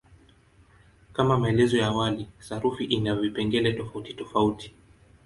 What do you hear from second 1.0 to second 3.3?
Kama maelezo ya awali, sarufi ina